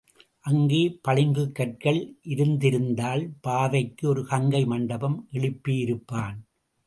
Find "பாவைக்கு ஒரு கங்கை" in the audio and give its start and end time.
3.41-4.65